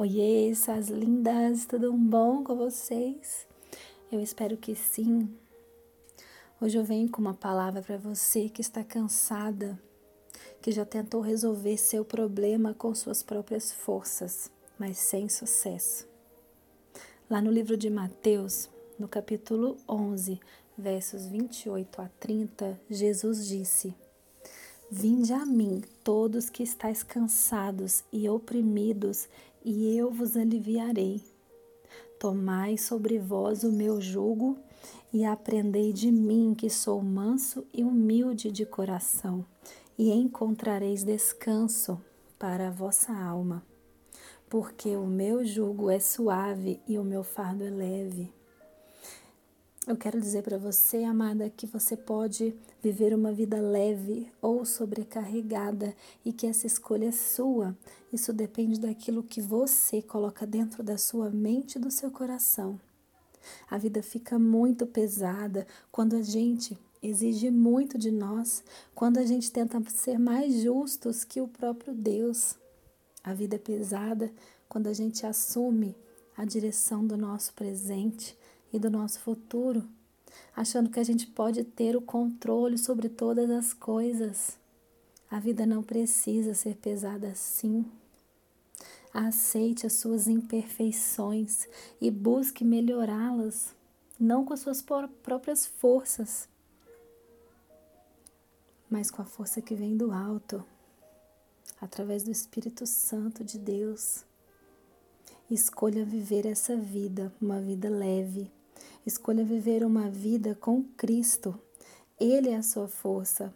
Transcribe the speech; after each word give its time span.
Oiê, 0.00 0.48
essas 0.48 0.90
lindas, 0.90 1.66
tudo 1.66 1.92
bom 1.92 2.44
com 2.44 2.54
vocês? 2.54 3.48
Eu 4.12 4.20
espero 4.20 4.56
que 4.56 4.72
sim. 4.76 5.28
Hoje 6.60 6.78
eu 6.78 6.84
venho 6.84 7.10
com 7.10 7.20
uma 7.20 7.34
palavra 7.34 7.82
para 7.82 7.96
você 7.96 8.48
que 8.48 8.60
está 8.60 8.84
cansada, 8.84 9.76
que 10.62 10.70
já 10.70 10.84
tentou 10.84 11.20
resolver 11.20 11.76
seu 11.76 12.04
problema 12.04 12.72
com 12.74 12.94
suas 12.94 13.24
próprias 13.24 13.72
forças, 13.72 14.48
mas 14.78 14.98
sem 14.98 15.28
sucesso. 15.28 16.06
Lá 17.28 17.42
no 17.42 17.50
livro 17.50 17.76
de 17.76 17.90
Mateus, 17.90 18.70
no 18.96 19.08
capítulo 19.08 19.76
11, 19.88 20.38
versos 20.78 21.26
28 21.26 22.02
a 22.02 22.08
30, 22.20 22.80
Jesus 22.88 23.48
disse: 23.48 23.96
Vinde 24.90 25.34
a 25.34 25.44
mim, 25.44 25.82
todos 26.02 26.48
que 26.48 26.62
estáis 26.62 27.02
cansados 27.02 28.02
e 28.10 28.26
oprimidos, 28.26 29.28
e 29.62 29.94
eu 29.94 30.10
vos 30.10 30.34
aliviarei. 30.34 31.22
Tomai 32.18 32.78
sobre 32.78 33.18
vós 33.18 33.64
o 33.64 33.70
meu 33.70 34.00
jugo 34.00 34.56
e 35.12 35.26
aprendei 35.26 35.92
de 35.92 36.10
mim, 36.10 36.54
que 36.56 36.70
sou 36.70 37.02
manso 37.02 37.66
e 37.70 37.84
humilde 37.84 38.50
de 38.50 38.64
coração, 38.64 39.44
e 39.98 40.10
encontrareis 40.10 41.04
descanso 41.04 42.00
para 42.38 42.68
a 42.68 42.70
vossa 42.70 43.12
alma. 43.12 43.62
Porque 44.48 44.96
o 44.96 45.06
meu 45.06 45.44
jugo 45.44 45.90
é 45.90 46.00
suave 46.00 46.80
e 46.88 46.98
o 46.98 47.04
meu 47.04 47.22
fardo 47.22 47.62
é 47.62 47.68
leve. 47.68 48.32
Eu 49.88 49.96
quero 49.96 50.20
dizer 50.20 50.42
para 50.42 50.58
você, 50.58 51.02
amada, 51.02 51.48
que 51.48 51.64
você 51.64 51.96
pode 51.96 52.54
viver 52.82 53.14
uma 53.14 53.32
vida 53.32 53.58
leve 53.58 54.30
ou 54.38 54.62
sobrecarregada 54.66 55.96
e 56.22 56.30
que 56.30 56.46
essa 56.46 56.66
escolha 56.66 57.06
é 57.06 57.10
sua. 57.10 57.74
Isso 58.12 58.30
depende 58.30 58.78
daquilo 58.78 59.22
que 59.22 59.40
você 59.40 60.02
coloca 60.02 60.46
dentro 60.46 60.82
da 60.82 60.98
sua 60.98 61.30
mente 61.30 61.76
e 61.76 61.78
do 61.78 61.90
seu 61.90 62.10
coração. 62.10 62.78
A 63.70 63.78
vida 63.78 64.02
fica 64.02 64.38
muito 64.38 64.86
pesada 64.86 65.66
quando 65.90 66.16
a 66.16 66.22
gente 66.22 66.76
exige 67.02 67.50
muito 67.50 67.96
de 67.96 68.10
nós, 68.10 68.62
quando 68.94 69.16
a 69.16 69.24
gente 69.24 69.50
tenta 69.50 69.82
ser 69.88 70.18
mais 70.18 70.60
justos 70.60 71.24
que 71.24 71.40
o 71.40 71.48
próprio 71.48 71.94
Deus. 71.94 72.56
A 73.24 73.32
vida 73.32 73.56
é 73.56 73.58
pesada 73.58 74.30
quando 74.68 74.88
a 74.88 74.92
gente 74.92 75.24
assume 75.24 75.96
a 76.36 76.44
direção 76.44 77.06
do 77.06 77.16
nosso 77.16 77.54
presente 77.54 78.36
e 78.72 78.78
do 78.78 78.90
nosso 78.90 79.20
futuro, 79.20 79.88
achando 80.54 80.90
que 80.90 81.00
a 81.00 81.04
gente 81.04 81.26
pode 81.26 81.64
ter 81.64 81.96
o 81.96 82.00
controle 82.00 82.76
sobre 82.78 83.08
todas 83.08 83.50
as 83.50 83.72
coisas. 83.72 84.58
A 85.30 85.38
vida 85.38 85.66
não 85.66 85.82
precisa 85.82 86.54
ser 86.54 86.76
pesada 86.76 87.28
assim. 87.28 87.84
Aceite 89.12 89.86
as 89.86 89.94
suas 89.94 90.28
imperfeições 90.28 91.66
e 92.00 92.10
busque 92.10 92.64
melhorá-las, 92.64 93.74
não 94.18 94.44
com 94.44 94.52
as 94.52 94.60
suas 94.60 94.82
próprias 94.82 95.66
forças, 95.66 96.48
mas 98.88 99.10
com 99.10 99.22
a 99.22 99.24
força 99.24 99.60
que 99.60 99.74
vem 99.74 99.96
do 99.96 100.12
alto, 100.12 100.64
através 101.80 102.22
do 102.22 102.30
Espírito 102.30 102.86
Santo 102.86 103.44
de 103.44 103.58
Deus. 103.58 104.24
Escolha 105.50 106.04
viver 106.04 106.46
essa 106.46 106.76
vida, 106.76 107.32
uma 107.40 107.60
vida 107.60 107.88
leve, 107.88 108.50
Escolha 109.06 109.44
viver 109.44 109.84
uma 109.84 110.10
vida 110.10 110.54
com 110.54 110.82
Cristo. 110.96 111.58
Ele 112.18 112.50
é 112.50 112.56
a 112.56 112.62
sua 112.62 112.88
força. 112.88 113.54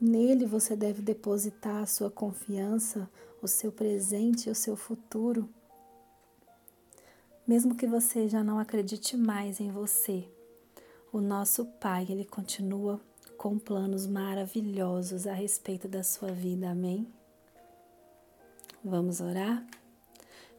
Nele 0.00 0.46
você 0.46 0.74
deve 0.76 1.00
depositar 1.00 1.82
a 1.82 1.86
sua 1.86 2.10
confiança, 2.10 3.08
o 3.40 3.48
seu 3.48 3.72
presente 3.72 4.48
e 4.48 4.52
o 4.52 4.54
seu 4.54 4.76
futuro. 4.76 5.48
Mesmo 7.46 7.74
que 7.74 7.86
você 7.86 8.28
já 8.28 8.42
não 8.44 8.58
acredite 8.58 9.16
mais 9.16 9.60
em 9.60 9.70
você, 9.70 10.28
o 11.12 11.20
nosso 11.20 11.64
Pai, 11.64 12.06
ele 12.08 12.24
continua 12.24 13.00
com 13.36 13.58
planos 13.58 14.06
maravilhosos 14.06 15.26
a 15.26 15.32
respeito 15.32 15.88
da 15.88 16.02
sua 16.02 16.30
vida. 16.30 16.70
Amém? 16.70 17.06
Vamos 18.84 19.20
orar? 19.20 19.66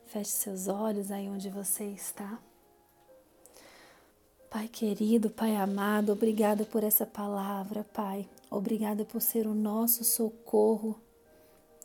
Feche 0.05 0.31
seus 0.31 0.67
olhos 0.67 1.09
aí 1.11 1.27
onde 1.27 1.49
você 1.49 1.85
está. 1.85 2.39
Pai 4.53 4.67
querido, 4.67 5.31
Pai 5.31 5.55
amado, 5.55 6.11
obrigada 6.11 6.63
por 6.63 6.83
essa 6.83 7.07
palavra, 7.07 7.83
Pai. 7.91 8.29
Obrigada 8.51 9.03
por 9.03 9.19
ser 9.19 9.47
o 9.47 9.53
nosso 9.55 10.03
socorro. 10.03 10.95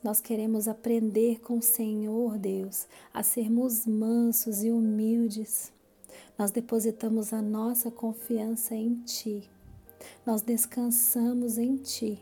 Nós 0.05 0.21
queremos 0.21 0.69
aprender 0.69 1.41
com 1.41 1.57
o 1.57 1.63
Senhor, 1.63 2.37
Deus, 2.37 2.87
a 3.13 3.23
sermos 3.23 3.87
mansos 3.87 4.63
e 4.63 4.71
humildes. 4.71 5.73
Nós 6.37 6.51
depositamos 6.51 7.33
a 7.33 7.41
nossa 7.41 7.91
confiança 7.91 8.75
em 8.75 8.97
Ti. 8.97 9.49
Nós 10.27 10.43
descansamos 10.43 11.57
em 11.57 11.79
Ti. 11.79 12.21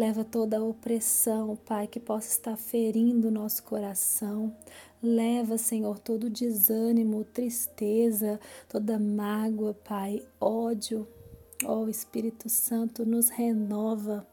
Leva 0.00 0.24
toda 0.24 0.56
a 0.56 0.64
opressão, 0.64 1.56
Pai, 1.56 1.86
que 1.86 2.00
possa 2.00 2.30
estar 2.30 2.56
ferindo 2.56 3.28
o 3.28 3.30
nosso 3.30 3.62
coração. 3.64 4.50
Leva, 5.02 5.58
Senhor, 5.58 5.98
todo 5.98 6.30
desânimo, 6.30 7.22
tristeza, 7.22 8.40
toda 8.66 8.98
mágoa, 8.98 9.74
Pai, 9.74 10.26
ódio. 10.40 11.06
Ó 11.66 11.80
oh, 11.82 11.88
Espírito 11.90 12.48
Santo, 12.48 13.04
nos 13.04 13.28
renova. 13.28 14.26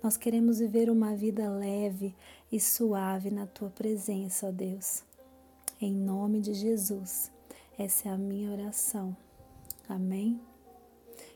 Nós 0.00 0.16
queremos 0.16 0.60
viver 0.60 0.88
uma 0.88 1.16
vida 1.16 1.50
leve 1.50 2.14
e 2.52 2.60
suave 2.60 3.28
na 3.28 3.44
tua 3.44 3.70
presença, 3.70 4.46
ó 4.46 4.52
Deus. 4.52 5.02
Em 5.80 5.92
nome 5.92 6.40
de 6.40 6.54
Jesus, 6.54 7.32
essa 7.76 8.08
é 8.08 8.12
a 8.12 8.16
minha 8.16 8.52
oração. 8.52 9.16
Amém? 9.88 10.40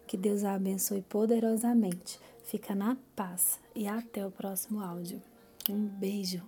Que 0.06 0.16
Deus 0.16 0.44
a 0.44 0.54
abençoe 0.54 1.02
poderosamente. 1.02 2.29
Fica 2.50 2.74
na 2.74 2.96
paz 3.14 3.60
e 3.76 3.86
até 3.86 4.26
o 4.26 4.30
próximo 4.32 4.80
áudio. 4.80 5.22
Um 5.68 5.86
beijo. 5.86 6.42